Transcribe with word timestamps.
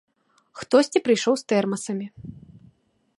Хтосьці 0.61 1.01
прыйшоў 1.07 1.33
з 1.41 1.47
тэрмасамі. 1.53 2.07